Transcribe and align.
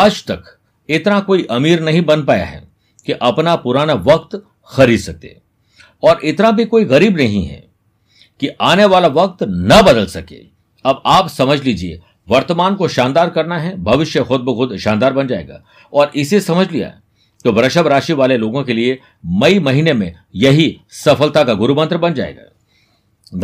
आज 0.00 0.22
तक 0.24 0.44
इतना 0.88 1.18
कोई 1.20 1.46
अमीर 1.50 1.80
नहीं 1.80 2.00
बन 2.02 2.22
पाया 2.24 2.44
है 2.44 2.62
कि 3.06 3.12
अपना 3.12 3.54
पुराना 3.56 3.94
वक्त 4.04 4.36
खरीद 4.72 5.00
सकते 5.00 5.36
और 6.02 6.20
इतना 6.24 6.50
भी 6.50 6.64
कोई 6.64 6.84
गरीब 6.86 7.16
नहीं 7.16 7.44
है 7.46 7.62
कि 8.40 8.48
आने 8.62 8.84
वाला 8.84 9.08
वक्त 9.10 9.42
न 9.42 9.80
बदल 9.82 10.06
सके। 10.06 10.36
अब 10.84 11.02
आप 11.06 11.28
समझ 11.28 11.62
लीजिए, 11.64 12.00
वर्तमान 12.28 12.74
को 12.74 12.88
शानदार 12.88 13.30
करना 13.30 13.58
है, 13.58 13.76
भविष्य 13.78 14.22
खुद 14.22 14.40
ब 14.40 14.54
खुद 14.56 14.76
शानदार 14.78 15.12
बन 15.12 15.26
जाएगा। 15.26 15.62
और 15.92 16.12
इसे 16.14 16.40
समझ 16.40 16.70
लिया 16.70 16.92
तो 17.44 17.52
वृषभ 17.52 17.86
राशि 17.86 18.12
वाले 18.12 18.36
लोगों 18.36 18.62
के 18.64 18.72
लिए 18.72 18.98
मई 19.36 19.58
महीने 19.58 19.92
में 19.92 20.14
यही 20.36 20.80
सफलता 20.94 21.44
का 21.44 21.54
गुरु 21.54 21.74
मंत्र 21.74 21.98
बन 21.98 22.14
जाएगा। 22.14 22.42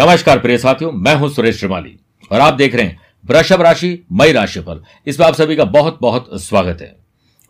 नमस्कार 0.04 0.38
प्रिय 0.38 0.58
साथियों, 0.58 0.92
मैं 0.92 1.14
हूँ 1.14 1.28
सुरेश 1.30 1.58
श्रीमाली 1.58 1.96
और 2.30 2.40
आप 2.40 2.54
देख 2.54 2.74
रहे 2.74 2.86
हैं 2.86 3.00
वृषभ 3.30 3.62
राशि, 3.62 4.06
मई 4.12 4.32
राशिफल। 4.32 4.82
इसमें 5.06 5.26
आप 5.26 5.34
सभी 5.34 5.56
का 5.56 5.64
बहुत 5.64 5.98
बहुत 6.00 6.42
स्वागत 6.42 6.80
है। 6.80 6.96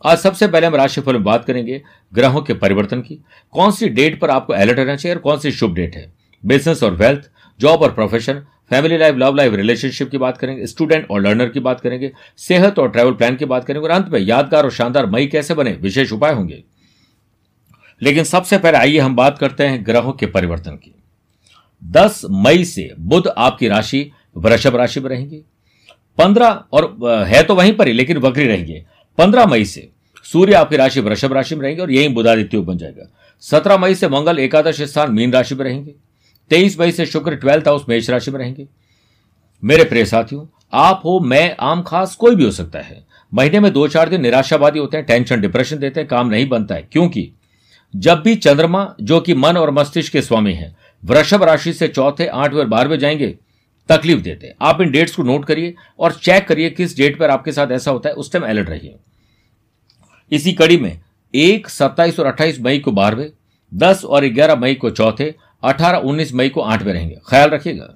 आज 0.05 0.17
सबसे 0.17 0.47
पहले 0.47 0.67
हम 0.67 0.75
राशिफल 0.75 1.13
में 1.13 1.23
बात 1.23 1.45
करेंगे, 1.45 1.81
ग्रहों 2.13 2.41
के 2.41 2.53
परिवर्तन 2.53 3.01
की। 3.01 3.23
कौन 3.51 3.71
सी 3.71 3.89
डेट 3.89 4.19
पर 4.19 4.29
आपको 4.29 4.53
अलर्ट 4.53 4.79
रहना 4.79 4.95
चाहिए 4.95 5.15
और 5.15 5.21
कौन 5.21 5.39
सी 5.39 5.51
शुभ 5.51 5.73
डेट 5.73 5.95
है? 5.95 6.13
बिज़नेस 6.45 6.83
और 6.83 6.93
वेल्थ, 6.93 7.29
जॉब 7.59 7.81
और 7.81 7.91
profession, 7.91 8.33
family 8.69 8.97
life, 8.97 9.15
love 9.15 9.35
life, 9.35 9.53
relationship 9.53 10.11
की 10.11 10.17
बात 10.17 10.37
करेंगे, 10.37 10.67
स्टूडेंट 10.67 11.07
और 11.11 11.21
लर्नर 11.21 11.49
की 11.49 11.59
बात 11.59 11.81
करेंगे, 11.81 12.11
सेहत 12.37 12.79
और 12.79 12.89
ट्रैवल 12.89 13.11
प्लान 13.11 13.35
की 13.35 13.45
बात 13.45 13.65
करेंगे 13.65 13.87
और 13.87 13.93
अंत 13.93 14.07
में 14.09 14.19
यादगार 14.19 14.63
और 14.63 14.71
शानदार 14.71 15.05
मई 15.05 15.27
कैसे 15.27 15.53
बने, 15.53 15.71
विशेष 15.71 16.11
उपाय 16.11 16.33
होंगे। 16.33 16.63
लेकिन 18.01 18.23
सबसे 18.23 18.57
पहले 18.57 18.77
आइए 18.77 18.99
हम 18.99 19.15
बात 19.15 19.37
करते 19.37 19.63
हैं 19.63 19.85
ग्रहों 19.85 20.13
के 20.13 20.25
परिवर्तन 20.25 20.71
की। 20.71 20.95
10 21.83 22.21
मई 22.31 22.65
से 22.65 22.93
बुध 22.99 23.27
आपकी 23.27 23.67
राशि, 23.67 24.11
वृषभ 24.37 24.75
राशि 24.75 24.99
में 24.99 25.09
रहेंगे। 25.09 25.56
15 26.17 26.63
और 26.73 26.97
है 27.27 27.43
तो 27.43 27.55
वहीं 27.55 27.73
पर 27.73 27.87
ही, 27.87 27.93
लेकिन 27.93 28.17
वक्री 28.17 28.47
रहेंगे। 28.47 28.85
15 29.17 29.45
मई 29.45 29.65
से 29.65 29.89
सूर्य 30.23 30.53
आपकी 30.53 30.75
राशि 30.75 30.99
वृषभ 30.99 31.33
राशि 31.33 31.55
में 31.55 31.61
रहेंगे 31.61 31.81
और 31.81 31.91
यही 31.91 32.07
बुधादित्य 32.07 32.57
बन 32.57 32.77
जाएगा। 32.77 33.11
17 33.39 33.77
मई 33.77 33.95
से 33.95 34.07
मंगल 34.07 34.39
एकादश 34.39 34.81
स्थान 34.81 35.11
मीन 35.11 35.33
राशि 35.33 35.55
में 35.55 35.63
रहेंगे। 35.63 35.93
तेईस 36.49 36.79
मई 36.79 36.91
से 36.91 37.05
शुक्र 37.05 37.35
ट्वेल्थ 37.35 37.67
हाउस 37.67 37.85
मेष 37.89 38.09
राशि 38.09 38.31
में 38.31 38.39
रहेंगे। 38.39 38.67
मेरे 39.63 39.83
प्रिय 39.83 40.05
साथियों, 40.05 40.57
आप 40.73 41.01
हो, 41.05 41.19
मैं, 41.19 41.55
आम, 41.59 41.81
खास, 41.81 42.15
कोई 42.15 42.35
भी 42.35 42.43
हो 42.43 42.51
सकता 42.51 42.79
है। 42.79 43.05
महीने 43.33 43.59
में 43.59 43.73
दो 43.73 43.87
चार 43.87 44.09
दिन 44.09 44.21
निराशावादी 44.21 44.79
होते 44.79 44.97
हैं, 44.97 45.05
टेंशन, 45.05 45.41
डिप्रेशन 45.41 45.77
देते 45.77 45.99
हैं, 45.99 46.09
काम 46.09 46.27
नहीं 46.27 46.49
बनता 46.49 46.75
है। 46.75 46.87
क्योंकि 46.91 47.31
जब 47.95 48.21
भी 48.21 48.35
चंद्रमा, 48.35 48.95
जो 49.01 49.19
कि 49.19 49.33
मन 49.33 49.57
और 49.57 49.71
मस्तिष्क 49.71 50.11
के 50.11 50.21
स्वामी 50.21 50.53
है, 50.53 50.75
वृषभ 51.05 51.43
राशि 51.43 51.73
से 51.73 51.87
चौथे, 51.87 52.25
आठवें 52.25 52.59
और 52.59 52.67
बारहवें 52.67 52.99
जाएँगे 52.99 53.37
तकलीफ़ 53.89 54.19
देते 54.19 54.47
हैं। 54.47 54.53
आप 54.61 54.81
इन 54.81 54.91
डेट्स 54.91 55.15
को 55.15 55.23
नोट 55.23 55.45
करिए 55.45 55.75
और 55.99 56.11
चेक 56.11 56.47
करिए 56.47 56.69
किस 56.69 56.97
डेट 56.97 57.19
पर 57.19 57.29
आपके 57.29 57.51
साथ 57.51 57.71
ऐसा 57.71 57.91
होता 57.91 58.09
है। 58.09 58.15
उस 58.15 58.31
टाइम 58.31 58.45
अलर्ट 58.45 58.69
रहिए। 58.69 58.95
इसी 60.31 60.53
कड़ी 60.53 60.77
में 60.77 61.01
एक, 61.35 61.69
सत्ताईस 61.69 62.19
और 62.19 62.25
अट्ठाईस 62.25 62.59
मई 62.59 62.79
को 62.79 62.91
बारहवें, 62.91 63.31
दस 63.73 64.05
और 64.05 64.25
ग्यारह 64.25 64.55
मई 64.55 64.75
को 64.75 64.89
चौथे, 64.89 65.35
अठारह, 65.63 65.97
उन्नीस 65.97 66.33
मई 66.33 66.49
को 66.49 66.61
आठवें 66.61 66.93
रहेंगे। 66.93 67.17
ख्याल 67.29 67.49
रखिएगा। 67.49 67.93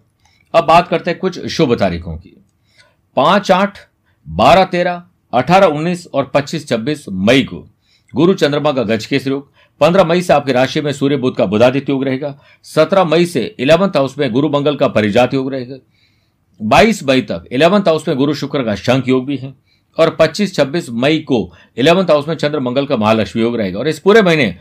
अब 0.56 0.66
बात 0.66 0.88
करते 0.88 1.12
हैं 1.12 1.19
कुछ 1.19 1.47
शुभ 1.47 1.75
तारीखों 1.75 2.17
की। 2.17 2.38
पाँच, 3.16 3.52
आठ, 3.52 3.80
बारह, 4.30 4.64
तेरह, 4.64 5.03
अठारह, 5.34 5.67
उन्नीस 5.67 6.08
और 6.14 6.31
पच्चीस, 6.34 6.67
छब्बीस 6.67 7.06
मई 7.09 7.44
को 7.44 7.67
गुरु 8.16 8.34
चंद्रमा 8.34 8.72
का 8.72 8.84
गज 8.84 9.06
केसरी 9.06 9.31
योग 9.31 9.52
पंद्रह 9.82 10.04
मई 10.04 10.22
से 10.22 10.34
आपकी 10.34 10.52
राशि 10.52 10.82
में 10.82 10.92
सूर्य 10.92 11.18
बुद्ध 11.18 11.38
का 11.38 11.46
बुधादित्य 11.46 11.92
योग 11.92 12.04
रहेगा। 12.04 12.40
सत्रह 12.64 13.04
मई 13.04 13.26
से 13.26 13.56
इलेवंथ 13.60 13.90
हाउस 13.90 14.18
में 14.18 14.32
गुरु 14.32 14.50
मंगल 14.50 14.76
का 14.76 14.88
परिजात 14.88 15.34
योग 15.34 15.52
रहेगा। 15.52 15.78
बाईस 16.62 17.03
मई 17.03 17.22
तक 17.22 17.44
इलेवंथ 17.52 17.81
हाउस 17.81 18.08
में 18.08 18.18
गुरु 18.18 18.34
शुक्र 18.34 18.64
का 18.64 18.75
शंख 18.75 19.08
योग 19.08 19.25
भी 19.25 19.38
है 19.38 19.53
और 20.00 20.09
25-26 20.09 20.90
मई 20.90 21.19
को 21.19 21.53
इलेवंथ 21.78 22.06
हाउस 22.06 22.28
में 22.28 22.36
चंद्र 22.36 22.59
मंगल 22.59 22.86
का 22.86 22.97
महालक्ष्मी 22.97 23.42
योग 23.42 23.56
रहेगा 23.56 23.80
और 23.80 23.88
इस 23.88 24.00
पूरे 24.00 24.22
महीने 24.22 24.56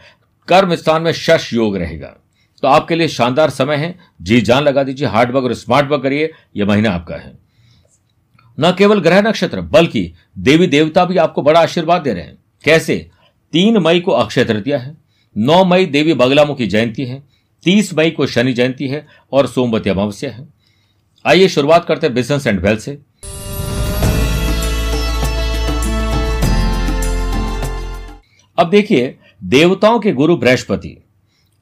कर्म 0.48 0.74
स्थान 0.74 1.02
में 1.02 1.12
शश 1.12 1.52
योग 1.52 1.76
रहेगा। 1.76 2.16
तो 2.62 2.68
आपके 2.68 2.94
लिए 2.94 3.08
शानदार 3.08 3.50
समय 3.50 3.76
है। 3.76 3.98
जी 4.22 4.40
जान 4.40 4.62
लगा 4.62 4.82
दीजिए 4.82 5.08
हार्ड 5.08 5.30
वर्क 5.30 5.44
और 5.44 5.54
स्मार्ट 5.54 5.90
वर्क 5.90 6.02
करिए 6.02 6.32
यह 6.56 6.66
महीना 6.66 6.90
आपका 6.90 7.14
है। 7.14 7.38
न 8.60 8.74
केवल 8.78 9.00
ग्रह 9.00 9.22
नक्षत्र, 9.22 9.60
बल्कि 9.60 10.12
देवी 10.38 10.66
देवता 10.66 11.04
भी 11.04 11.16
आपको 11.16 11.42
बड़ा 11.42 11.60
आशीर्वाद 11.60 12.02
दे 12.02 12.12
रहे 12.12 12.22
हैं। 12.22 12.38
कैसे? 12.64 13.10
तीन 13.52 13.78
मई 13.78 14.00
को 14.00 14.12
अक्षय 14.12 14.44
तृतीया 14.44 14.78
है। 14.78 15.09
नौ 15.36 15.64
मई 15.64 15.86
देवी 15.86 16.14
बगलामु 16.14 16.54
की 16.54 16.66
जयंती 16.66 17.04
है, 17.04 17.22
तीस 17.64 17.92
मई 17.94 18.10
को 18.10 18.26
शनि 18.26 18.52
जयंती 18.52 18.88
है 18.88 19.06
और 19.32 19.46
सोमवती 19.46 19.90
अमावस्या 19.90 20.30
है। 20.30 20.48
आइए 21.24 21.48
शुरुआत 21.48 21.84
करते 21.84 22.06
हैं 22.06 22.14
बिज़नेस 22.14 22.46
एंड 22.46 22.60
वेल्थ 22.60 22.80
से। 22.80 22.98
अब 28.58 28.70
देखिए, 28.70 29.18
देवताओं 29.44 29.98
के 30.00 30.12
गुरु 30.12 30.36
बृहस्पति 30.36 30.88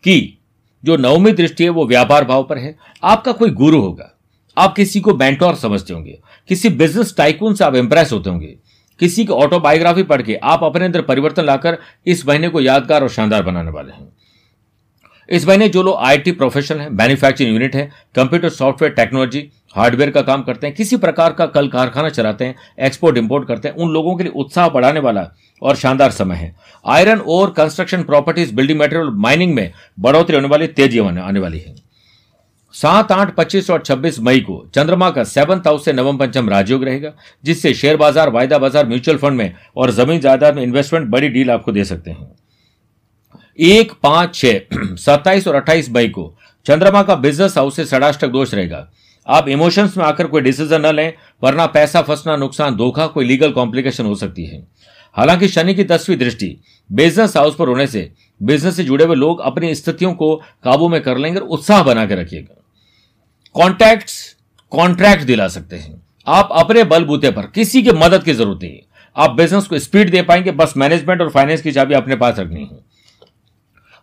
की 0.05 0.39
जो 0.85 0.97
नवमी 0.97 1.33
दृष्टि 1.33 1.65
है, 1.65 1.71
वो 1.71 1.87
व्यापार 1.87 2.25
भाव 2.25 2.45
पर 2.45 2.59
है। 2.59 2.75
आपका 3.03 3.33
कोई 3.33 3.51
गुरु 3.51 3.81
होगा, 3.81 4.11
आप 4.57 4.75
किसी 4.77 5.01
को 5.01 5.13
बेंटोर 5.15 5.55
समझते 5.55 5.95
होंगे, 5.95 6.19
किसी 6.49 6.69
बिज़नेस 6.71 7.15
टाइकून 7.17 7.55
से 7.55 7.65
आप 7.65 7.75
इंप्रेस 7.75 8.13
होते 8.13 8.31
होंगे 8.31 8.57
किसी 9.01 9.25
की 9.25 9.33
ऑटोबायोग्राफी 9.33 10.03
पढ़ 10.03 10.23
के 10.23 10.35
आप 10.45 10.65
अपने 10.65 10.85
अंदर 10.85 11.03
परिवर्तन 11.03 11.45
लाकर 11.45 11.79
इस 12.07 12.27
महीने 12.29 12.49
को 12.49 12.61
यादगार 12.61 13.03
और 13.03 13.09
शानदार 13.11 13.43
बनाने 13.43 13.71
वाले 13.71 13.93
हैं। 13.93 14.09
इस 15.29 15.47
महीने 15.49 15.69
जो 15.69 15.83
लोग 15.83 15.97
आईटी 15.99 16.33
प्रोफेशनल 16.33 16.79
है 16.79 16.91
मैन्युफैक्चरिंग 16.91 17.53
यूनिट 17.53 17.75
है 17.77 17.91
कंप्यूटर 18.15 18.49
सॉफ्टवेयर 18.49 18.95
टेक्नोलॉजी 18.95 19.49
हार्डवेयर 19.77 20.11
का 20.11 20.21
काम 20.23 20.43
करते 20.43 20.67
हैं, 20.67 20.75
किसी 20.77 20.97
प्रकार 20.97 21.33
का 21.33 21.47
कल 21.47 21.69
कारखाना 21.69 22.09
चलाते 22.09 22.45
हैं 22.45 22.55
एक्सपोर्ट 22.79 23.17
इंपोर्ट 23.19 23.49
करते 23.49 23.69
हैं, 23.69 23.75
उन 23.75 23.91
लोगों 23.91 24.15
के 24.17 24.25
लिए 24.25 24.33
उत्साह 24.35 24.69
बढ़ाने 24.69 25.01
वाला 25.01 25.27
और 25.63 25.77
शानदार 25.77 26.11
समय 26.11 26.35
है। 26.35 26.55
आयरन 26.85 27.19
और 27.21 27.51
construction 27.51 28.03
properties 28.03 28.55
building 28.55 28.81
material 28.81 29.11
mining 29.17 29.55
में 29.55 29.73
बढ़ोतरी 29.99 30.37
होने 30.37 30.49
वाली, 30.49 30.67
तेज़ी 30.69 30.99
आने 30.99 31.41
वाली 31.41 31.59
है। 31.59 31.75
सात, 32.79 33.13
आठ, 33.13 33.35
पच्चीस 33.35 33.71
और 33.71 33.83
छब्बीस 33.83 34.21
मई 34.21 34.41
को 34.41 34.71
चंद्रमा 34.75 35.11
का 35.11 35.25
सेवंथ 35.25 35.61
हाउस 35.61 35.85
से 35.85 35.93
नवम 35.93 36.17
पंचम 36.17 36.49
राजयोग 36.49 36.85
रहेगा, 36.85 37.13
जिससे 37.45 37.75
शेयर 37.75 37.97
बाज़ार, 37.97 38.31
वायदा 38.31 38.59
बाज़ार, 38.59 38.87
म्यूचुअल 38.87 39.17
फंड 39.19 39.37
में 39.37 39.55
और 39.77 39.91
ज़मीन 39.91 40.21
जायदाद 40.21 40.55
में 40.55 40.63
इन्वेस्टमेंट 40.63 41.09
बड़ी 41.09 41.29
डील 41.29 41.51
आपको 41.51 41.73
दे 41.73 41.85
सकते 41.85 42.11
हैं। 42.11 42.37
एक, 43.59 43.93
पाँच, 44.03 44.35
छह, 44.35 44.61
सत्ताईस 44.97 45.49
और 45.49 45.55
अट्ठाईस 45.55 45.91
मई 45.91 46.09
को 46.09 46.35
चंद्रमा 46.67 47.03
का 47.03 47.15
बिज़नेस 47.15 47.59
हाउस 47.59 47.77
से 47.77 47.85
षडाष्टक 47.85 48.29
दोष 48.29 48.55
रहेगा। 48.55 48.91
आप 49.27 49.49
इमोशंस 49.49 49.97
में 49.97 50.05
आकर 50.05 50.27
कोई 50.27 50.41
डिसीज़न 50.41 50.87
न 50.87 50.95
लें, 50.95 51.13
वरना 51.43 51.67
पैसा 51.67 52.03
फंसना, 52.03 52.37
नुकसान, 52.37 52.77
धोखा, 52.77 53.07
कोई 53.07 53.25
लीगल 53.25 53.53
कॉम्प्लिकेशन 53.53 54.07
हो 54.07 54.15
सकती 54.15 54.45
है। 54.45 54.67
हालाँकि 55.17 55.49
शनि 55.49 55.75
की 55.75 55.85
दसवीं 55.85 56.17
दृष्टि 56.17 56.61
बिज़नेस 56.91 57.37
हाउस 57.37 57.57
पर 57.57 57.69
होने 57.69 57.87
से 57.87 58.11
बिज़नेस 58.43 58.77
से 58.77 58.85
जुड़े 58.85 59.05
हुए 59.05 59.17
लोग 59.17 59.41
अपनी 59.41 59.75
स्थितियों 59.75 60.13
को 60.15 60.35
काबू 60.65 60.89
में 60.89 61.01
कर 61.01 61.19
लेंगे 61.19 61.41
और 61.41 61.47
उत्साह 61.47 61.83
बना 61.83 62.07
के 62.07 62.15
रखिएगा। 62.15 62.58
कॉन्टैक्ट 63.55 64.11
कॉन्ट्रैक्ट 64.73 65.25
दिला 65.25 65.49
सकते 65.49 65.77
हैं। 65.77 66.03
आप 66.27 66.49
अपने 66.53 66.85
बलबूते 66.85 67.31
पर 67.31 67.47
किसी 67.47 67.83
की 67.83 67.93
मदद 67.93 68.23
की 68.25 68.33
ज़रूरत 68.33 68.63
नहीं 68.63 68.79
आप 69.17 69.31
बिज़नेस 69.31 69.67
को 69.67 69.79
स्पीड 69.79 70.11
दे 70.11 70.23
पाएँगे, 70.23 70.51
बस 70.51 70.75
मैनेजमेंट 70.77 71.21
और 71.21 71.31
फाइनेंस 71.31 71.63
की 71.63 71.73
चाबी 71.73 71.95
अपने 71.95 72.17
पास 72.17 72.39
रखनी 72.39 72.61
है। 72.61 72.79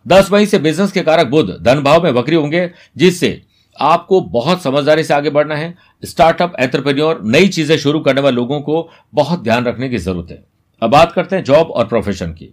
दस 0.06 0.28
मई 0.32 0.46
से 0.46 0.58
बिज़नेस 0.58 0.92
के 0.92 1.02
कारक 1.02 1.26
बुद्ध 1.26 1.56
धन 1.62 1.80
भाव 1.82 2.02
में 2.04 2.10
वक्री 2.10 2.36
होंगे, 2.36 2.70
जिससे 2.96 3.40
आपको 3.76 4.20
बहुत 4.20 4.62
समझदारी 4.62 5.04
से 5.04 5.14
आगे 5.14 5.30
बढ़ना 5.30 5.56
है। 5.56 5.74
स्टार्टअप 6.04 6.56
एंटरप्रेन्योर 6.60 7.20
नई 7.24 7.48
चीज़ें 7.48 7.76
शुरू 7.78 8.00
करने 8.00 8.20
वाले 8.20 8.36
लोगों 8.36 8.60
को 8.60 8.88
बहुत 9.14 9.42
ध्यान 9.42 9.64
रखने 9.64 9.88
की 9.88 9.98
ज़रूरत 9.98 10.30
है। 10.30 10.42
अब 10.82 10.90
बात 10.90 11.12
करते 11.12 11.36
हैं 11.36 11.44
जॉब 11.44 11.70
और 11.70 11.86
प्रोफेशन 11.86 12.32
की। 12.32 12.52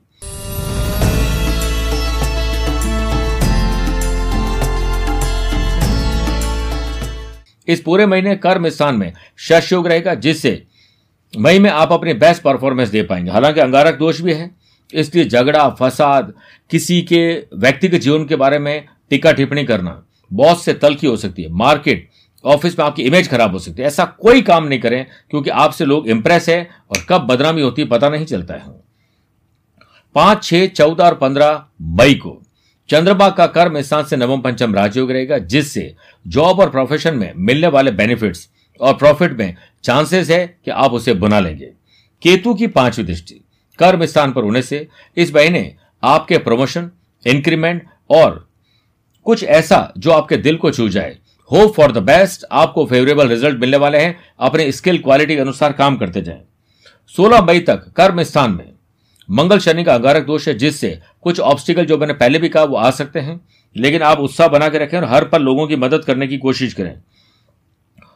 इस 7.68 7.82
पूरे 7.82 8.06
महीने 8.06 8.36
कर्म 8.36 8.70
स्थान 8.70 8.96
में 8.96 9.14
शश 9.38 9.72
योग 9.74 9.88
रहेगा, 9.88 10.14
जिससे 10.14 10.64
मई 11.38 11.60
में 11.60 11.70
आप 11.70 11.92
अपनी 11.92 12.14
बेस्ट 12.14 12.42
परफॉर्मेंस 12.42 12.90
दे 12.90 13.04
पाएँगे। 13.04 13.32
हालाँकि 13.32 13.60
अंगारक 13.60 13.96
दोष 13.96 14.22
भी 14.22 14.34
है, 14.34 14.52
इसलिए 14.94 15.26
झगड़ा, 15.26 15.70
फसाद, 15.70 16.34
किसी 16.70 17.02
के 17.02 17.46
व्यक्तिगत 17.54 17.98
जीवन 17.98 18.26
के 18.26 18.36
बारे 18.36 18.60
में 18.60 18.86
टीका 19.10 19.32
टिप्पणी 19.32 19.64
करना 19.64 20.06
बॉस 20.34 20.66
से 20.66 20.74
तलखी 20.74 21.08
हो 21.08 21.16
सकती 21.18 21.44
है। 21.44 21.50
मार्केट, 21.50 22.10
ऑफ़िस 22.46 22.80
में 22.80 22.86
आपकी 22.86 23.02
इमेज 23.02 23.30
खराब 23.30 23.52
हो 23.52 23.60
सकती 23.60 23.82
है। 23.82 23.88
ऐसा 23.88 24.06
कोई 24.06 24.42
काम 24.42 24.64
नहीं 24.64 24.80
करें, 24.80 25.06
क्योंकि 25.30 25.50
आपसे 25.50 25.86
लोग 25.86 26.08
इंप्रेस 26.08 26.50
है 26.50 26.70
और 26.90 27.06
कब 27.10 27.22
बदनामी 27.22 27.62
होती 27.62 27.82
है, 27.82 27.88
पता 27.88 28.10
नहीं 28.10 28.26
चलता 28.26 28.54
है। 28.54 28.84
पाँच, 30.16 30.44
छह, 30.44 30.68
चौदह 30.68 31.04
और 31.04 31.16
पंद्रह 31.16 31.66
मई 31.82 32.14
को 32.14 32.42
चंद्रमा 32.90 33.30
का 33.30 33.46
कर्म 33.47 33.80
स्थान 33.82 34.03
से 34.03 34.18
नवम, 34.18 34.41
पंचम 34.41 34.76
राजयोग 34.76 35.12
रहेगा, 35.12 35.38
जिससे 35.38 35.94
जॉब 36.26 36.59
और 36.59 36.70
प्रोफेशन 36.70 37.16
में 37.16 37.32
मिलने 37.35 37.68
वाले 37.68 37.91
बेनिफिट्स 37.91 38.50
और 38.80 38.94
प्रॉफिट 38.94 39.38
में 39.40 39.56
चांसेस 39.84 40.30
है 40.30 40.46
कि 40.66 40.72
आप 40.72 40.94
उसे 40.94 41.14
बुना 41.14 41.40
लेंगे। 41.40 41.72
केतु 42.22 42.53
की 42.53 42.68
पांचवी 42.68 43.03
दृष्टि, 43.06 43.40
कर्म 43.80 44.06
स्थान 44.06 44.32
पर 44.32 44.44
होने 44.44 44.62
से 44.62 44.88
इस 45.18 45.34
महीने 45.35 45.76
आपके 46.03 46.38
प्रमोशन 46.38 46.90
इंक्रीमेंट 47.26 47.84
और 48.09 48.47
कुछ 49.26 49.44
ऐसा 49.44 49.94
जो 49.97 50.12
आपके 50.12 50.38
दिल 50.38 50.56
को 50.56 50.72
छू 50.72 50.88
जाए। 50.90 51.18
होप 51.52 51.74
फॉर 51.76 51.91
द 51.91 51.97
बेस्ट 51.97 52.46
आपको 52.52 52.86
फेवरेबल 52.86 53.28
रिज़ल्ट 53.28 53.59
मिलने 53.59 53.78
वाले 53.78 53.97
हैं। 53.97 54.18
अपने 54.40 54.72
स्किल 54.72 54.97
क्वालिटी 54.97 55.36
के 55.36 55.41
अनुसार 55.41 55.74
काम 55.74 55.96
करते 55.97 56.22
जाएँ। 56.22 56.41
सोलह 57.16 57.41
मई 57.41 57.59
तक 57.59 57.91
कर्म 57.96 58.22
स्थान 58.24 58.52
में 58.52 58.72
मंगल 59.29 59.59
शनि 59.59 59.84
का 59.84 59.93
अंगारक 59.96 60.25
दोष 60.25 60.47
है, 60.47 60.53
जिससे 60.53 60.99
कुछ 61.22 61.40
ऑब्स्टिकल 61.40 61.85
जो 61.85 61.97
मैंने 61.97 62.14
पहले 62.14 62.40
भी 62.40 62.49
कहा, 62.49 62.64
वो 62.64 62.75
आ 62.75 62.91
सकते 62.91 63.20
हैं। 63.20 63.40
लेकिन 63.75 64.02
आप 64.02 64.20
उत्साह 64.20 64.47
बना 64.47 64.70
के 64.70 64.78
रखें 64.78 64.97
और 64.97 65.05
हर 65.05 65.23
पल 65.23 65.41
लोगों 65.41 65.67
की 65.67 65.75
मदद 65.75 66.03
करने 66.03 66.28
की 66.28 66.37
कोशिश 66.37 66.73
करें। 66.73 66.93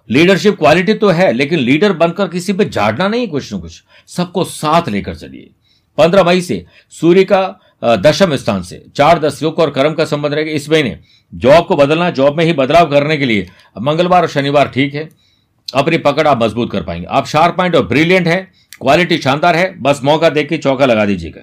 लीडरशिप 0.09 0.57
क्वालिटी 0.57 0.93
तो 0.93 1.09
है, 1.09 1.31
लेकिन 1.33 1.59
लीडर 1.59 1.93
बनकर 1.93 2.27
किसी 2.27 2.53
पे 2.53 2.65
झाड़ना 2.65 3.07
नहीं, 3.07 3.27
कुछ 3.27 3.53
न 3.53 3.59
कुछ। 3.59 3.83
सबको 4.07 4.43
साथ 4.43 4.89
लेकर 4.89 5.15
चलिए। 5.15 5.49
पंद्रह 5.97 6.23
मई 6.23 6.41
से 6.41 6.65
सूर्य 6.91 7.23
का 7.23 7.59
दशम 7.83 8.35
स्थान 8.35 8.61
से, 8.61 8.83
चार 8.95 9.19
दस 9.19 9.41
योग 9.43 9.59
और 9.59 9.71
कर्म 9.71 9.93
का 9.93 10.05
संबंध 10.05 10.33
रहेगा 10.33 10.51
इस 10.51 10.69
महीने। 10.69 10.97
जॉब 11.33 11.65
को 11.65 11.75
बदलना, 11.75 12.09
जॉब 12.09 12.37
में 12.37 12.43
ही 12.45 12.53
बदलाव 12.53 12.89
करने 12.89 13.17
के 13.17 13.25
लिए 13.25 13.47
मंगलवार 13.81 14.21
और 14.21 14.27
शनिवार 14.27 14.67
ठीक 14.67 14.93
है। 14.95 15.09
अपनी 15.67 15.97
पकड़ 15.97 16.27
आप 16.27 16.43
मज़बूत 16.43 16.71
कर 16.71 16.83
पाएँगे। 16.83 17.05
आप 17.05 17.25
शार्प 17.27 17.55
पॉइंट 17.57 17.75
और 17.75 17.87
ब्रिलियंट 17.87 18.27
है 18.27 18.47
क्वालिटी 18.81 19.17
शानदार 19.17 19.55
है, 19.55 19.81
बस 19.81 20.01
मौका 20.03 20.29
देख 20.29 20.49
के 20.49 20.57
चौका 20.57 20.85
लगा 20.85 21.05
दीजिएगा। 21.05 21.41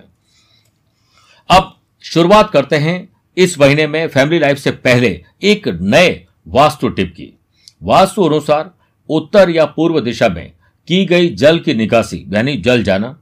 अब 1.50 1.76
शुरुआत 2.04 2.50
करते 2.50 2.76
हैं 2.76 3.08
इस 3.36 3.60
महीने 3.60 3.86
में 3.86 4.08
फैमिली 4.08 4.38
लाइफ 4.38 4.58
से 4.58 4.70
पहले 4.70 5.24
एक 5.42 5.68
नए 5.68 6.26
वास्तु 6.48 6.88
टिप 6.88 7.14
की। 7.16 7.38
वास्तु 7.82 8.24
अनुसार 8.24 8.70
उत्तर 9.08 9.50
या 9.50 9.64
पूर्व 9.64 10.00
दिशा 10.00 10.28
में 10.28 10.52
की 10.88 11.04
गई 11.04 11.28
जल 11.28 11.58
की 11.58 11.74
निकासी, 11.74 12.24
यानी 12.28 12.56
जल 12.56 12.82
जाना, 12.82 13.18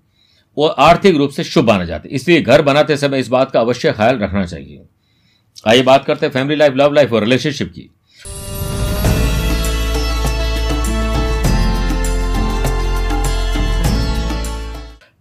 वो 0.57 0.67
आर्थिक 0.67 1.17
रूप 1.17 1.31
से 1.31 1.45
शुभ 1.45 1.67
माना 1.67 1.85
जाता 1.85 2.09
है। 2.09 2.15
इसलिए 2.15 2.43
घर 2.43 2.63
बनाते 2.63 2.97
समय 2.97 3.21
इस 3.21 3.29
बात 3.29 3.51
का 3.51 3.61
अवश्य 3.61 3.93
ख्याल 3.93 4.19
रखना 4.19 4.45
चाहिए। 4.47 4.83
आइए 5.67 5.83
बात 5.83 6.05
करते 6.05 6.27
हैं 6.27 6.33
फैमिली 6.33 6.57
लाइफ, 6.57 6.73
लव 6.77 6.93
लाइफ 6.93 7.13
और 7.13 7.23
रिलेशनशिप 7.23 7.73
की। 7.75 7.91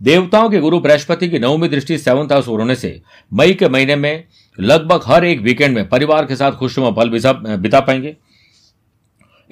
देवताओं 0.01 0.49
के 0.49 0.59
गुरु 0.59 0.79
बृहस्पति 0.79 1.27
की 1.29 1.39
नवमी 1.39 1.67
दृष्टि 1.67 1.97
सेवंथ 1.97 2.31
हाउस 2.31 2.47
होने 2.47 2.75
से 2.75 3.01
मई 3.33 3.53
के 3.53 3.69
महीने 3.69 3.95
में 3.95 4.23
लगभग 4.59 5.01
हर 5.05 5.25
एक 5.25 5.39
वीकेंड 5.39 5.75
में 5.75 5.89
परिवार 5.89 6.25
के 6.25 6.35
साथ 6.35 6.51
खुशनुमा 6.51 6.89
पल 6.91 7.09
बिता 7.09 7.79
पाएँगे। 7.79 8.15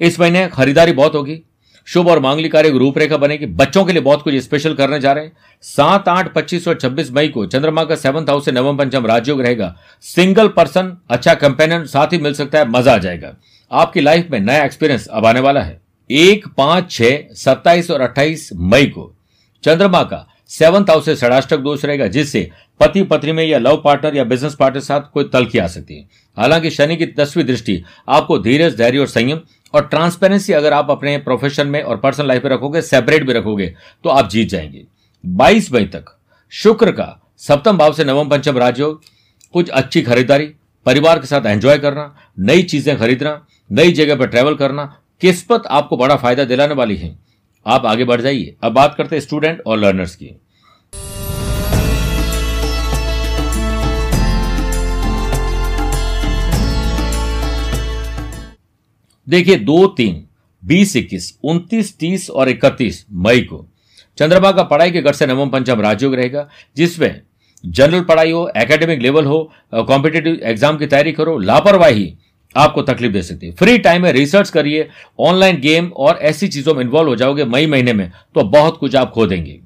इस 0.00 0.20
महीने 0.20 0.48
खरीदारी 0.48 0.92
बहुत 0.92 1.14
होगी। 1.14 1.40
शुभ 1.86 2.08
और 2.08 2.18
मांगलिक 2.18 2.52
कार्य 2.52 2.70
रूपरेखा 2.70 3.16
बनेगी। 3.16 3.46
बच्चों 3.46 3.84
के 3.84 3.92
लिए 3.92 4.02
बहुत 4.02 4.22
कुछ 4.22 4.34
स्पेशल 4.34 4.74
करने 4.74 5.00
जा 5.00 5.12
रहे 5.12 5.24
हैं। 5.24 5.32
सात, 5.62 6.08
आठ, 6.08 6.32
पच्चीस 6.34 6.68
और 6.68 6.74
छब्बीस 6.74 7.10
मई 7.12 7.28
को 7.28 7.46
चंद्रमा 7.46 7.84
का 7.84 7.96
सेवंथ 7.96 8.28
हाउस 8.28 8.44
से 8.44 8.52
नवम 8.52 8.76
पंचम 8.76 9.06
राजयोग 9.06 9.40
रहेगा। 9.40 9.74
सिंगल 10.00 10.48
पर्सन 10.48 10.96
अच्छा 11.10 11.34
कंपेनियन 11.34 11.84
साथ 11.84 12.12
ही 12.12 12.18
मिल 12.18 12.34
सकता 12.34 12.58
है, 12.58 12.68
मज़ा 12.68 12.94
आ 12.94 12.98
जाएगा। 12.98 13.34
आपकी 13.70 14.00
लाइफ 14.00 14.28
में 14.30 14.40
नया 14.40 14.64
एक्सपीरियंस 14.64 15.06
अब 15.06 15.26
आने 15.26 15.40
वाला 15.40 15.62
है। 15.62 15.80
एक, 16.10 16.48
पाँच, 16.48 16.90
छह, 16.90 17.18
सत्ताईस 17.34 17.90
और 17.90 18.00
अट्ठाईस 18.00 18.50
मई 18.54 18.86
को 18.86 19.12
चंद्रमा 19.64 20.02
का 20.02 20.26
सेवंथ 20.50 20.90
हाउस 20.90 21.04
से 21.04 21.14
षडाष्टक 21.16 21.58
दोष 21.58 21.84
रहेगा, 21.84 22.06
जिससे 22.06 22.50
पति 22.80 23.02
पत्नी 23.02 23.32
में 23.32 23.44
या 23.44 23.58
लव 23.58 23.80
पार्टनर 23.84 24.16
या 24.16 24.24
बिज़नेस 24.24 24.54
पार्टनर 24.54 24.80
साथ 24.80 25.00
कोई 25.12 25.24
तलखी 25.24 25.58
आ 25.58 25.66
सकती 25.66 25.96
है। 25.96 26.08
हालाँकि 26.36 26.70
शनि 26.70 26.96
की 26.96 27.06
दसवीं 27.18 27.44
दृष्टि 27.44 27.82
आपको 28.08 28.38
धीरज, 28.38 28.76
धैर्य 28.76 28.98
और 28.98 29.06
संयम 29.06 29.40
और 29.74 29.86
ट्रांसपेरेंसी 29.86 30.52
अगर 30.52 30.72
आप 30.72 30.90
अपने 30.90 31.16
प्रोफेशन 31.18 31.66
में 31.66 31.82
और 31.82 31.96
पर्सनल 31.96 32.28
लाइफ 32.28 32.44
में 32.44 32.50
रखोगे 32.50 32.82
सेपरेट 32.82 33.26
भी 33.26 33.32
रखोगे 33.32 33.74
तो 34.04 34.08
आप 34.08 34.28
जीत 34.30 34.48
जाएँगे। 34.48 34.84
22 35.24 35.72
मई 35.72 35.84
तक 35.86 36.16
शुक्र 36.52 36.92
का 36.92 37.16
सप्तम 37.38 37.78
भाव 37.78 37.92
से 37.92 38.04
नवम 38.04 38.28
पंचम 38.28 38.58
राजयोग 38.58 39.00
कुछ 39.54 39.68
अच्छी 39.68 40.02
खरीदारी, 40.02 40.46
परिवार 40.86 41.18
के 41.18 41.26
साथ 41.26 41.46
एंजॉय 41.46 41.78
करना, 41.78 42.14
नई 42.38 42.62
चीज़ें 42.62 42.96
खरीदना, 42.98 43.40
नई 43.70 43.92
जगह 43.92 44.16
पर 44.16 44.26
ट्रेवल 44.26 44.54
करना, 44.54 44.84
किस्मत 45.20 45.66
आपको 45.66 45.96
बड़ा 45.96 46.16
फ़ायदा 46.16 46.44
दिलाने 46.44 46.74
वाली 46.74 46.96
है। 46.96 47.18
आप 47.66 47.86
आगे 47.86 48.04
बढ़ 48.04 48.20
जाइए। 48.20 48.54
अब 48.62 48.72
बात 48.72 48.94
करते 48.94 49.16
हैं 49.16 49.22
स्टूडेंट 49.22 49.62
और 49.66 49.78
लर्नर्स 49.78 50.14
की। 50.16 50.36
देखिए, 59.26 59.56
दो 59.56 59.86
तीन, 59.88 60.24
बीस 60.62 60.94
इक्कीस, 60.96 61.38
उनतीस, 61.44 61.96
तीस 61.98 62.28
और 62.30 62.48
इकतीस 62.48 63.04
मई 63.10 63.40
को 63.42 63.66
चंद्रमा 64.18 64.50
का 64.52 64.62
पढ़ाई 64.62 64.90
के 64.90 65.02
घर 65.02 65.12
से 65.12 65.26
नवम 65.26 65.50
पंचम 65.50 65.80
राजयोग 65.80 66.14
रहेगा, 66.14 66.48
जिसमें 66.76 67.20
जनरल 67.64 68.02
पढ़ाई 68.04 68.30
हो 68.30 68.50
एकेडमिक 68.56 69.00
लेवल 69.00 69.26
हो 69.26 69.38
कॉम्पिटेटिव 69.74 70.38
एग्ज़ाम 70.42 70.78
की 70.78 70.86
तैयारी 70.86 71.12
करो, 71.12 71.38
लापरवाही 71.38 72.12
आपको 72.54 72.82
तकलीफ़ 72.82 73.12
दे 73.12 73.22
सकती 73.22 73.46
है। 73.46 73.52
फ्री 73.54 73.78
टाइम 73.78 74.02
में 74.02 74.12
रिसर्च 74.12 74.50
करिए 74.50 74.88
ऑनलाइन 75.20 75.60
गेम 75.60 75.88
और 75.88 76.18
ऐसी 76.22 76.48
चीज़ों 76.48 76.74
में 76.74 76.82
इन्वॉल्व 76.82 77.08
हो 77.08 77.16
जाओगे 77.16 77.44
मई 77.46 77.66
महीने 77.66 77.92
में 77.92 78.10
तो 78.34 78.44
बहुत 78.44 78.78
कुछ 78.78 78.96
आप 78.96 79.10
खो 79.10 79.26
देंगे। 79.26 79.58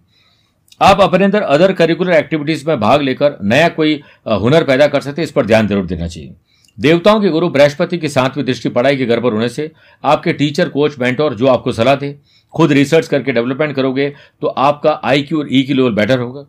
आप 0.80 1.00
अपने 1.00 1.24
अंदर 1.24 1.42
अदर 1.42 1.72
करिकुलर 1.72 2.12
एक्टिविटीज़ 2.12 2.66
में 2.68 2.80
भाग 2.80 3.02
लेकर 3.02 3.36
नया 3.42 3.68
कोई 3.70 4.00
हुनर 4.28 4.64
पैदा 4.64 4.86
कर 4.86 5.00
सकते 5.00 5.22
हैं, 5.22 5.24
इस 5.24 5.32
पर 5.32 5.46
ध्यान 5.46 5.68
ज़रूर 5.68 5.86
देना 5.86 6.06
चाहिए। 6.06 6.34
देवताओं 6.78 7.20
के 7.20 7.28
गुरु 7.30 7.48
बृहस्पति 7.50 7.98
की 7.98 8.08
सातवीं 8.08 8.44
दृष्टि 8.44 8.68
पढ़ाई 8.70 8.96
के 8.96 9.06
घर 9.06 9.20
पर 9.20 9.32
होने 9.32 9.48
से 9.48 9.70
आपके 10.04 10.32
टीचर 10.32 10.68
कोच 10.68 10.98
मेंटोर 10.98 11.34
जो 11.34 11.46
आपको 11.46 11.72
सलाह 11.72 11.94
दे, 11.94 12.16
खुद 12.54 12.72
रिसर्च 12.72 13.08
करके 13.08 13.32
डेवलपमेंट 13.32 13.74
करोगे 13.76 14.08
तो 14.42 14.46
आपका 14.46 15.00
आई 15.04 15.26
और 15.34 15.48
ई 15.50 15.62
की 15.62 15.74
लेवल 15.74 15.94
बेटर 15.94 16.18
होगा। 16.20 16.44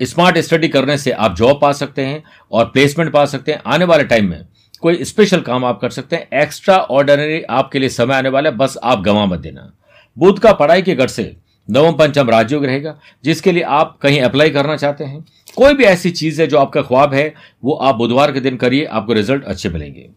स्मार्ट 0.00 0.38
स्टडी 0.40 0.68
करने 0.68 0.96
से 0.98 1.10
आप 1.12 1.36
जॉब 1.36 1.58
पा 1.62 1.72
सकते 1.74 2.02
हैं 2.02 2.22
और 2.52 2.64
प्लेसमेंट 2.66 3.12
पा 3.12 3.24
सकते 3.26 3.52
हैं 3.52 3.60
आने 3.66 3.84
वाले 3.84 4.04
टाइम 4.04 4.30
में। 4.30 4.44
कोई 4.82 5.04
स्पेशल 5.04 5.40
काम 5.40 5.64
आप 5.64 5.80
कर 5.80 5.90
सकते 5.90 6.16
हैं। 6.16 6.42
एक्स्ट्रा 6.42 6.76
ऑर्डनरी 6.76 7.42
आपके 7.42 7.78
लिए 7.78 7.88
समय 7.88 8.14
आने 8.14 8.28
वाला 8.28 8.50
है। 8.50 8.56
बस 8.56 8.78
आप 8.82 9.00
गंवा 9.00 9.26
मत 9.26 9.38
देना। 9.38 9.72
बुद्ध 10.18 10.38
का 10.38 10.52
पढ़ाई 10.52 10.82
के 10.82 10.94
घर 10.94 11.06
से 11.06 11.36
नवम, 11.70 11.92
पंचम 11.92 12.30
राजयोग 12.30 12.64
रहेगा, 12.64 12.98
जिसके 13.24 13.52
लिए 13.52 13.62
आप 13.62 13.98
कहीं 14.02 14.20
अप्लाई 14.20 14.50
करना 14.50 14.76
चाहते 14.76 15.04
हैं। 15.04 15.24
कोई 15.56 15.74
भी 15.74 15.84
ऐसी 15.84 16.10
चीज़ 16.10 16.40
है 16.42 16.46
जो 16.46 16.58
आपका 16.58 16.82
ख्वाब 16.82 17.14
है, 17.14 17.34
वो 17.64 17.72
आप 17.72 17.94
बुधवार 17.94 18.32
के 18.32 18.40
दिन 18.40 18.56
करिए, 18.56 18.84
आपको 18.84 19.12
रिज़ल्ट 19.12 19.44
अच्छे 19.44 19.68
मिलेंगे। 19.68 20.08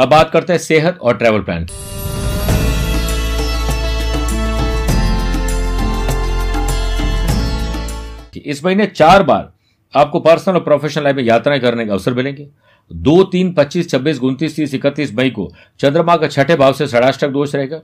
अब 0.00 0.08
बात 0.08 0.30
करते 0.30 0.52
हैं 0.52 0.58
सेहत 0.58 0.98
और 0.98 1.16
ट्रैवल 1.16 1.42
प्लान 1.42 1.66
इस 8.46 8.64
महीने 8.64 8.86
चार 8.86 9.22
बार 9.22 9.52
आपको 9.94 10.20
पर्सनल 10.20 10.54
और 10.54 10.60
प्रोफेशनल 10.60 11.04
लाइफ 11.04 11.16
में 11.16 11.22
यात्राएँ 11.24 11.60
करने 11.60 11.86
का 11.86 11.92
अवसर 11.92 12.14
मिलेंगे। 12.14 12.48
दो 12.90 13.22
तीन 13.24 13.52
पच्चीस 13.52 13.90
छब्बीस 13.90 14.20
उनतीस 14.20 14.56
तीस 14.56 14.74
इकतीस 14.74 15.14
मई 15.14 15.30
को 15.30 15.50
चंद्रमा 15.80 16.16
का 16.16 16.28
छठे 16.28 16.56
भाव 16.56 16.72
से 16.72 16.86
षडाष्टक 16.86 17.28
दोष 17.28 17.54
रहेगा। 17.54 17.80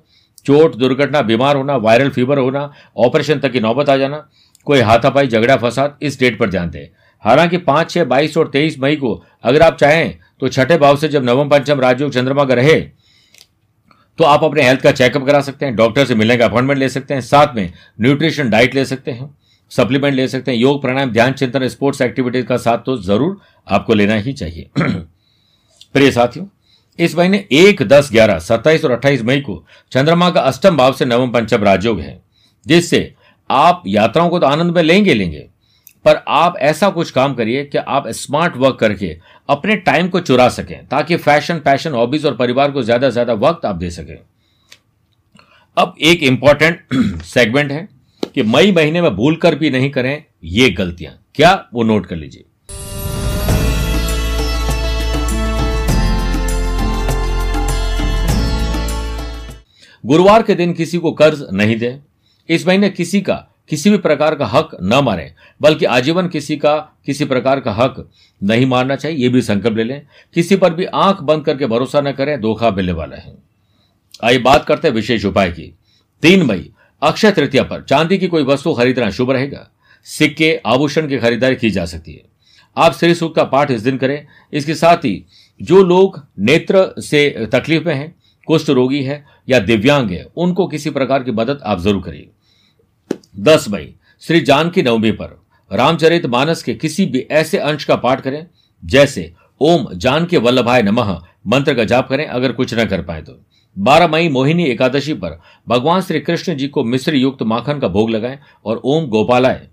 चोट, 0.46 0.76
दुर्घटना, 0.76 1.22
बीमार 1.22 1.56
होना, 1.56 1.76
वायरल 1.78 2.10
फीवर 2.10 2.38
होना, 2.38 2.70
ऑपरेशन 2.98 3.38
तक 3.38 3.52
की 3.52 3.60
नौबत 3.60 3.88
आ 3.88 3.96
जाना, 3.96 4.26
कोई 4.66 4.80
हाथापाई, 4.80 5.26
झगड़ा, 5.26 5.56
फसाद, 5.56 5.96
इस 6.02 6.18
डेट 6.20 6.38
पर 6.38 6.50
ध्यान 6.50 6.70
दें। 6.70 6.86
हालाँकि 7.24 7.56
पाँच, 7.58 7.90
छह, 7.90 8.04
बाईस 8.04 8.36
और 8.36 8.48
तेईस 8.48 8.78
मई 8.80 8.96
को 8.96 9.14
अगर 9.44 9.62
आप 9.62 9.76
चाहें 9.76 10.18
तो 10.40 10.48
छठे 10.48 10.76
भाव 10.78 10.96
से 10.96 11.08
जब 11.08 11.24
नवम, 11.24 11.48
पंचम 11.48 11.80
राजयोग 11.80 12.12
चंद्रमा 12.12 12.44
का 12.44 12.54
रहे 12.54 12.80
तो 14.18 14.24
आप 14.24 14.44
अपने 14.44 14.62
हेल्थ 14.62 14.80
का 14.80 14.90
चेकअप 14.92 15.24
करा 15.26 15.40
सकते 15.40 15.66
हैं 15.66 15.74
डॉक्टर 15.76 16.04
से 16.04 16.14
मिलने 16.14 16.36
का 16.36 16.44
अपॉइंटमेंट 16.44 16.78
ले 16.78 16.88
सकते 16.88 17.14
हैं, 17.14 17.20
साथ 17.20 17.54
में 17.56 17.72
न्यूट्रिशन 18.00 18.50
डाइट 18.50 18.74
ले 18.74 18.84
सकते 18.84 19.10
हैं। 19.10 19.28
सप्लीमेंट 19.70 20.14
ले 20.14 20.26
सकते 20.28 20.50
हैं। 20.50 20.58
योग, 20.58 20.80
प्राणायाम, 20.82 21.10
ध्यान, 21.10 21.32
चिंतन, 21.32 21.66
स्पोर्ट्स 21.68 22.00
एक्टिविटीज़ 22.00 22.46
का 22.46 22.56
साथ 22.56 22.78
तो 22.78 22.96
ज़रूर 22.98 23.38
आपको 23.66 23.94
लेना 23.94 24.14
ही 24.16 24.32
चाहिए। 24.32 24.68
प्रिय 25.94 26.10
साथियों, 26.12 26.46
इस 26.98 27.16
महीने 27.16 27.44
एक, 27.52 27.82
दस, 27.82 28.08
ग्यारह, 28.12 28.38
सत्ताईस 28.38 28.84
और 28.84 28.90
अट्ठाईस 28.90 29.22
मई 29.22 29.40
को 29.40 29.64
चंद्रमा 29.92 30.30
का 30.30 30.40
अष्टम 30.40 30.76
भाव 30.76 30.92
से 30.92 31.04
नवम 31.04 31.30
पंचम 31.32 31.64
राजयोग 31.64 32.00
है, 32.00 32.20
जिससे 32.66 33.12
आप 33.50 33.82
यात्राओं 33.86 34.28
को 34.30 34.38
तो 34.38 34.46
आनंद 34.46 34.74
में 34.76 34.82
लेंगे 34.82 35.14
लेंगे, 35.14 35.46
पर 36.04 36.22
आप 36.28 36.56
ऐसा 36.58 36.88
कुछ 36.90 37.10
काम 37.10 37.34
करिए 37.34 37.64
कि 37.64 37.78
आप 37.78 38.08
स्मार्ट 38.08 38.56
वर्क 38.56 38.76
करके 38.80 39.16
अपने 39.48 39.76
टाइम 39.78 40.08
को 40.08 40.20
चुरा 40.20 40.48
सकें, 40.48 40.86
ताकि 40.86 41.16
फ़ैशन 41.16 41.58
पैशन 41.58 41.92
हॉबीज 41.92 42.26
और 42.26 42.36
परिवार 42.36 42.70
को 42.70 42.82
ज़्यादा 42.82 43.08
से 43.08 43.12
ज़्यादा 43.12 43.32
वक्त 43.40 43.64
आप 43.64 43.76
दे 43.76 43.90
सकें। 43.90 44.18
अब 45.76 45.94
एक 46.02 46.22
इंपॉर्टेंट 46.22 47.22
सेगमेंट 47.24 47.72
है। 47.72 47.88
कि 48.40 48.46
मई 48.46 48.72
महीने 48.72 49.02
में 49.02 49.16
भूल 49.16 49.36
कर 49.36 49.54
भी 49.54 49.70
नहीं 49.70 49.90
करें 49.90 50.24
ये 50.44 50.70
गलतियाँ। 50.70 51.24
क्या? 51.34 51.68
वो 51.74 51.82
नोट 51.82 52.06
कर 52.06 52.16
लीजिए। 52.16 52.44
गुरुवार 60.06 60.42
के 60.42 60.54
दिन 60.54 60.72
किसी 60.72 60.98
को 60.98 61.12
कर्ज 61.12 61.46
नहीं 61.52 61.78
दें। 61.78 61.98
इस 62.48 62.66
महीने 62.66 62.90
किसी 62.90 63.20
का, 63.20 63.48
किसी 63.68 63.90
भी 63.90 63.98
प्रकार 63.98 64.34
का 64.34 64.46
हक 64.46 64.76
न 64.82 65.00
मारे, 65.04 65.34
बल्कि 65.62 65.84
आजीवन 65.84 66.28
किसी 66.28 66.56
का, 66.56 66.78
किसी 67.06 67.24
प्रकार 67.24 67.60
का 67.60 67.72
हक 67.72 68.10
नहीं 68.42 68.66
मारना 68.66 68.96
चाहिए 68.96 69.24
यह 69.24 69.32
भी 69.32 69.42
संकल्प 69.42 69.76
ले 69.76 69.84
लें। 69.84 70.06
किसी 70.34 70.56
पर 70.56 70.74
भी 70.74 70.84
आँख 70.84 71.20
बंद 71.20 71.44
करके 71.44 71.66
भरोसा 71.66 72.00
न 72.00 72.12
करें, 72.12 72.40
धोखा 72.40 72.70
मिलने 72.70 72.92
वाला 72.92 73.16
है। 73.16 73.34
आइए 74.24 74.38
बात 74.38 74.64
करते 74.64 74.88
हैं 74.88 74.94
विशेष 74.94 75.24
उपाय 75.24 75.50
की। 75.50 75.74
तीन 76.22 76.42
मई 76.42 76.70
अक्षय 77.02 77.32
तृतीया 77.32 77.62
पर 77.62 77.82
चांदी 77.82 78.18
की 78.18 78.28
कोई 78.28 78.42
वस्तु 78.42 78.74
खरीदना 78.74 79.10
शुभ 79.10 79.30
रहेगा। 79.30 79.70
सिक्के, 80.04 80.60
आभूषण 80.66 81.08
की 81.08 81.18
खरीदारी 81.18 81.56
की 81.56 81.70
जा 81.70 81.84
सकती 81.84 82.12
है। 82.12 82.22
आप 82.76 82.92
श्री 82.92 83.14
सूक्त 83.14 83.36
का 83.36 83.44
पाठ 83.44 83.70
इस 83.70 83.80
दिन 83.80 83.96
करें। 83.96 84.26
इसके 84.52 84.74
साथ 84.74 84.96
ही 84.96 85.24
जो 85.62 85.84
लोग 85.84 86.26
नेत्र 86.38 86.94
से 86.98 87.48
तकलीफ़ 87.52 87.84
में 87.84 87.94
हैं, 87.94 88.14
कुष्ठ 88.46 88.70
रोगी 88.70 89.02
है 89.02 89.24
या 89.48 89.58
दिव्यांग 89.58 90.10
है, 90.10 90.26
उनको 90.36 90.66
किसी 90.66 90.90
प्रकार 90.90 91.22
की 91.22 91.30
मदद 91.30 91.60
आप 91.64 91.80
ज़रूर 91.80 92.02
करिए। 92.02 92.28
दस 93.38 93.68
मई, 93.68 93.94
श्री 94.20 94.40
जानकी 94.40 94.82
नवमी 94.82 95.10
पर 95.10 95.42
रामचरित 95.72 96.26
मानस 96.26 96.62
के 96.62 96.74
किसी 96.74 97.06
भी 97.06 97.26
ऐसे 97.30 97.58
अंश 97.58 97.84
का 97.84 97.96
पाठ 97.96 98.20
करें, 98.20 98.46
जैसे, 98.84 99.32
ओम 99.60 99.88
जानकी 99.94 100.36
वल्लभाय 100.36 100.82
नमः 100.82 101.22
मंत्र 101.46 101.74
का 101.74 101.84
जाप 101.84 102.08
करें, 102.08 102.26
अगर 102.26 102.52
कुछ 102.52 102.74
न 102.74 102.84
कर 102.84 103.02
पाए 103.02 103.22
तो। 103.22 103.44
बारह 103.78 104.08
मई 104.08 104.28
मोहिनी 104.28 104.64
एकादशी 104.64 105.14
पर 105.14 105.40
भगवान 105.68 106.00
श्री 106.00 106.20
कृष्ण 106.20 106.54
जी 106.54 106.68
को 106.68 106.84
मिश्र 106.84 107.14
युक्त 107.14 107.42
माखन 107.42 107.78
का 107.78 107.88
भोग 107.88 108.10
लगाएँ 108.10 108.38
और 108.64 108.80
ओम 108.84 109.06
गोपालाय। 109.06 109.68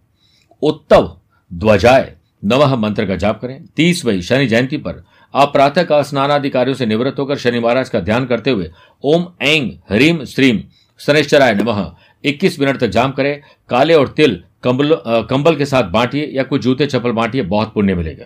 उत्तव 0.62 1.18
ध्वजाय। 1.54 2.16
नवह 2.46 2.76
मंत्र 2.76 3.06
का 3.06 3.16
जाप 3.16 3.42
करें। 3.42 3.66
तीस 3.66 4.06
मई 4.06 4.22
शनि 4.22 4.48
जयंती 4.48 4.78
पर 4.78 5.04
आप 5.34 5.54
प्रातः 5.54 5.84
का 5.84 6.02
स्नानादि 6.02 6.52
से 6.74 6.86
निवृत्त 6.86 7.20
होकर 7.20 7.38
शनि 7.38 7.60
महाराज 7.60 7.90
का 7.90 8.00
ध्यान 8.00 8.26
करते 8.26 8.52
हुए 8.52 8.72
ओम 9.04 9.28
ऐंग 9.42 9.72
ह्रीम 9.92 10.24
श्रीम 10.26 10.62
शनिश्चराय 11.00 11.54
नमः। 11.54 11.92
21 12.24 12.60
मिनट 12.60 12.78
तक 12.78 12.88
जाम 12.88 13.12
करें। 13.12 13.42
काले 13.70 13.94
और 13.94 14.08
तिल 14.08 14.44
कंबल 14.64 14.96
कंबल 15.30 15.56
के 15.56 15.66
साथ 15.66 15.84
बांटिए 15.84 16.30
या 16.34 16.44
कुछ 16.44 16.62
जूते 16.62 16.86
चप्पल 16.86 17.12
बांटिए, 17.12 17.42
बहुत 17.42 17.74
पुण्य 17.74 17.96
मिलेगा। 17.96 18.26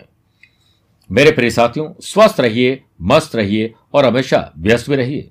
मेरे 1.10 1.30
प्रिय 1.30 1.50
साथियों, 1.50 1.90
स्वस्थ 2.00 2.40
रहिए, 2.40 2.82
मस्त 3.02 3.36
रहिए 3.36 3.74
और 3.94 4.06
हमेशा 4.06 4.52
व्यस्त 4.58 4.90
भी 4.90 4.96
रहिए। 4.96 5.28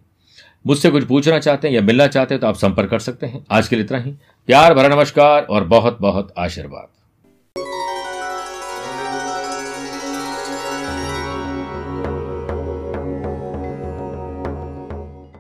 मुझसे 0.68 0.90
कुछ 0.90 1.04
पूछना 1.04 1.40
चाहते 1.40 1.68
हैं 1.68 1.76
या 1.76 1.82
मिलना 1.82 2.08
चाहते 2.08 2.34
हैं 2.34 2.42
तो 2.42 2.48
आप 2.48 2.56
संपर्क 2.56 2.90
कर 2.90 3.00
सकते 3.00 3.26
हैं। 3.26 3.46
आज 3.52 3.68
के 3.68 3.76
लिए 3.76 3.86
इतना 3.86 3.98
ही। 3.98 4.12
प्यार, 4.48 4.74
भरा 4.74 4.88
नमस्कार 4.88 5.44
और 5.44 5.64
बहुत 5.64 5.98
बहुत 6.02 6.34
आशीर्वाद। 6.38 6.88